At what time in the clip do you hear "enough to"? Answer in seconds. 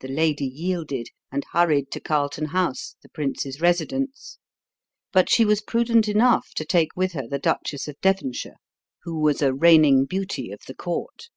6.08-6.64